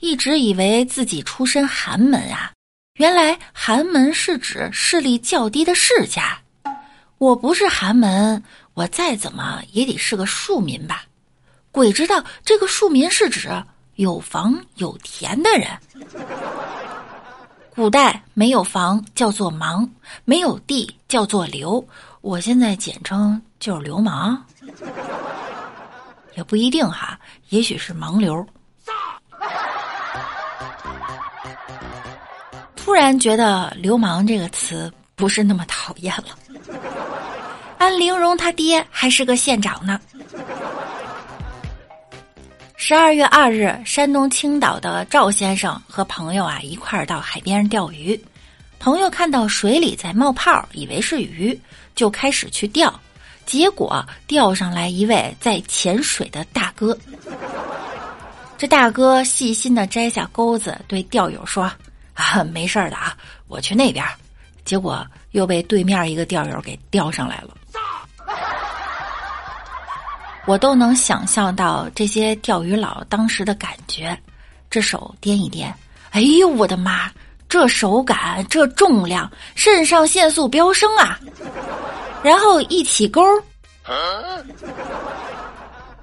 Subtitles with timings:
[0.00, 2.52] 一直以为自己出身寒门啊，
[2.98, 6.38] 原来寒门是指势力较低的世家。
[7.16, 8.42] 我不是寒门，
[8.74, 11.04] 我再怎么也得是个庶民吧？
[11.72, 13.48] 鬼知道这个庶民是指
[13.94, 15.68] 有房有田的人。
[17.74, 19.88] 古代没有房叫做盲，
[20.26, 21.82] 没有地叫做流。
[22.20, 24.44] 我现在简称就是流氓，
[26.36, 27.18] 也不一定哈，
[27.48, 28.46] 也许是盲流。
[32.74, 36.38] 突然觉得“流氓”这个词不是那么讨厌了。
[37.78, 40.00] 安陵容他爹还是个县长呢。
[42.76, 48.18] 十二月二日，山东青岛的赵先生和朋友啊一块儿到海边钓鱼。
[48.78, 51.58] 朋友看到水里在冒泡，以为是鱼，
[51.94, 52.92] 就开始去钓。
[53.44, 56.96] 结果钓上来一位在潜水的大哥。
[58.58, 61.70] 这大哥细心的摘下钩子，对钓友说
[62.14, 63.14] ：“啊，没事的啊，
[63.48, 64.04] 我去那边。”
[64.64, 67.54] 结果又被对面一个钓友给钓上来了。
[70.46, 74.18] 我都能想象到这些钓鱼佬当时的感觉，
[74.70, 75.72] 这手掂一掂，
[76.10, 77.10] 哎呦我的妈，
[77.48, 81.18] 这手感，这重量，肾上腺素飙升啊！
[82.22, 83.22] 然后一起钩，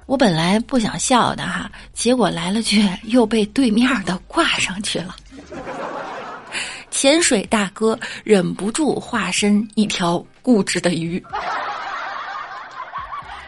[0.06, 1.63] 我本来不想笑的哈，
[2.04, 5.16] 结果来了句又被对面的挂上去了。
[6.90, 11.24] 潜水大哥忍不住化身一条固执的鱼。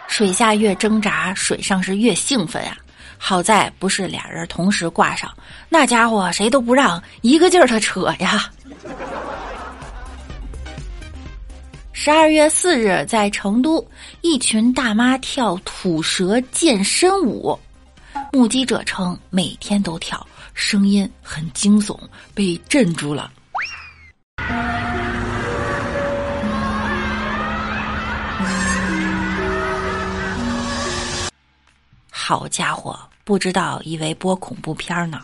[0.09, 2.79] 水下越挣扎，水上是越兴奋啊！
[3.19, 5.31] 好在不是俩人同时挂上，
[5.69, 8.51] 那家伙谁都不让，一个劲儿的扯呀。
[11.93, 13.87] 十二月四日，在成都，
[14.23, 17.59] 一群大妈跳吐舌健身舞，
[18.37, 21.99] 目击者称每天都跳，声音很惊悚，
[22.35, 23.33] 被镇住了。
[32.11, 35.23] 好家伙，不知道以为播恐怖片呢。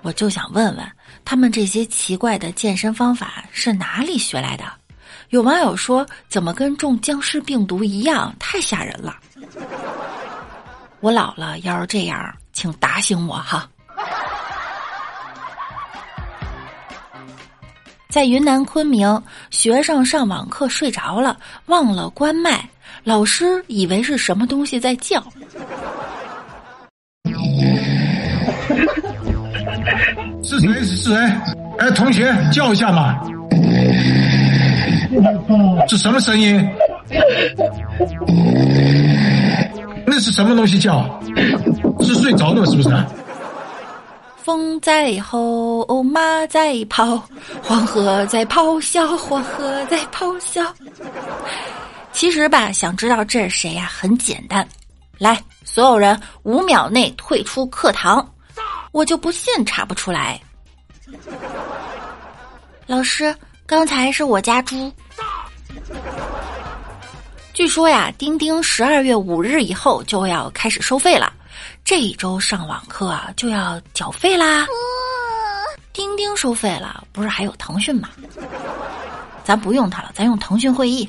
[0.00, 0.92] 我就想问问
[1.22, 4.64] 他们这些奇怪的健身方法是哪里学来的？
[5.28, 9.18] 有网友说怎么跟中僵尸病毒一样，太吓人了。
[11.02, 13.68] 我老了要是这样，请打醒我哈。
[18.08, 19.20] 在云南昆明，
[19.50, 21.36] 学生上网课睡着了，
[21.66, 22.64] 忘了关麦。
[23.02, 25.20] 老师以为是什么东西在叫，
[30.44, 30.72] 是谁？
[30.84, 31.16] 是谁？
[31.78, 33.18] 哎，同学叫一下嘛！
[35.88, 36.64] 这什么声音？
[40.14, 41.08] 那是什么东西叫？
[42.04, 42.90] 是睡着了是不是？
[44.36, 47.18] 风在吼，马在跑，
[47.62, 50.62] 黄河在咆哮，黄河在咆哮。
[52.12, 53.90] 其实吧，想知道这是谁呀？
[53.90, 54.68] 很简单，
[55.16, 58.30] 来，所有人五秒内退出课堂，
[58.92, 60.38] 我就不信查不出来。
[62.86, 63.34] 老师，
[63.64, 64.92] 刚才是我家猪。
[67.54, 71.30] 据说呀，钉钉十二月五日以后就要开始收费了，
[71.84, 74.66] 这一周上网课啊就要缴费啦。
[75.92, 78.08] 钉钉收费了，不是还有腾讯吗？
[79.44, 81.06] 咱不用它了，咱用腾讯会议。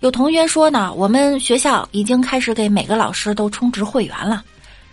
[0.00, 4.42] 有同学说呢，我们学校已经开始给每个老师都充值会员了。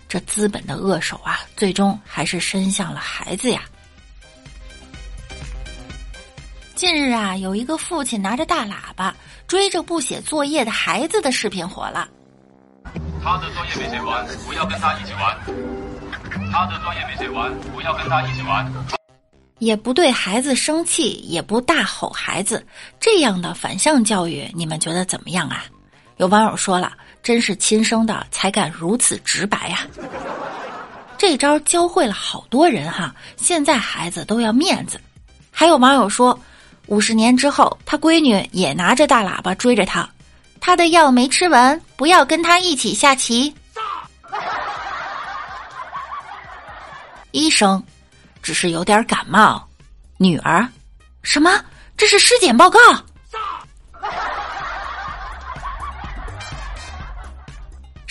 [0.06, 3.62] 这资本的恶手啊，最终还是伸向了孩子呀。
[6.74, 9.14] 近日啊，有一个父亲拿着大喇叭
[9.46, 12.08] 追着不写作业的孩子的视频火了。
[13.22, 15.38] 他的作业没写完，不要跟他一起玩。
[16.52, 18.72] 他的作业没写完，不要跟他一起玩。
[19.60, 22.66] 也不对孩子生气，也不大吼孩子，
[22.98, 25.64] 这样的反向教育，你们觉得怎么样啊？
[26.16, 26.92] 有网友说了，
[27.22, 29.86] 真是亲生的才敢如此直白呀！
[31.16, 35.00] 这招教会了好多人哈，现在孩子都要面子。
[35.52, 36.38] 还有网友说，
[36.86, 40.08] 五十年之后，他闺女也拿着大喇叭追着他，
[40.60, 43.54] 他的药没吃完，不要跟他一起下棋。
[47.32, 47.82] 医生。
[48.42, 49.66] 只是有点感冒，
[50.18, 50.68] 女儿，
[51.22, 51.58] 什么？
[51.96, 52.78] 这是尸检报告。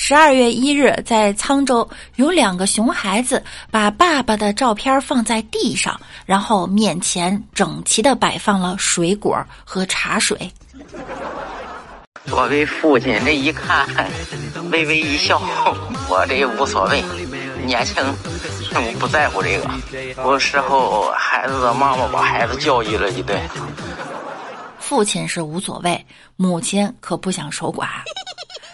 [0.06, 3.42] 十二月一日，在沧州，有两个熊孩子
[3.72, 10.38] 把爸爸的照片放在地上，然后面前整齐的摆放了水果和茶水。
[12.26, 13.88] 作为父亲，这一看，
[14.72, 15.42] 微微一笑，
[16.10, 17.02] 我这无所谓。
[17.64, 18.04] 年轻，
[19.00, 19.72] 不在乎这个。
[20.18, 23.40] 有时候孩子的妈妈把孩子教育了一顿。
[24.80, 27.88] 父亲是无所谓，母亲可不想守寡。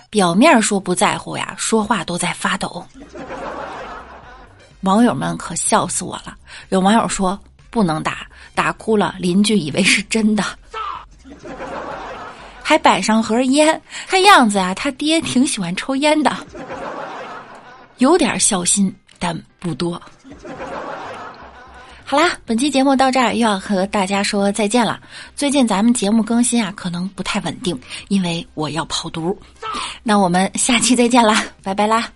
[0.10, 2.86] 表面说不在乎呀，说话都在发抖。
[4.82, 6.36] 网友们可笑死我了！
[6.70, 7.38] 有网友说
[7.70, 8.26] 不能打，
[8.56, 10.44] 打哭了邻居以为是真的，
[12.64, 16.36] 还摆上盒烟，看样子啊，他爹挺喜欢抽烟的，
[17.98, 20.02] 有点孝心，但不多。
[22.10, 25.00] 好啦，本期节目到这儿又要和大家说再见了。
[25.36, 29.40] 最近咱们节目更新啊，可能不太稳定，因为我要跑毒。
[30.02, 32.10] 那我们下期再见啦，拜拜啦。